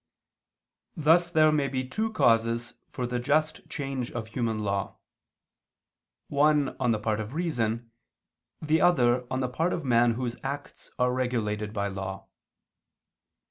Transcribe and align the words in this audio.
Thus 0.97 1.29
there 1.29 1.51
may 1.51 1.67
be 1.67 1.87
two 1.87 2.11
causes 2.11 2.73
for 2.89 3.05
the 3.05 3.19
just 3.19 3.69
change 3.69 4.11
of 4.13 4.29
human 4.29 4.63
law: 4.63 4.97
one 6.27 6.75
on 6.79 6.89
the 6.89 6.97
part 6.97 7.19
of 7.19 7.35
reason; 7.35 7.91
the 8.63 8.81
other 8.81 9.27
on 9.29 9.41
the 9.41 9.47
part 9.47 9.73
of 9.73 9.85
man 9.85 10.13
whose 10.13 10.37
acts 10.43 10.89
are 10.97 11.13
regulated 11.13 11.71
by 11.71 11.87
law. 11.87 12.25